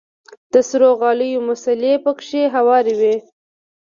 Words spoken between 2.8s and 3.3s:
وې.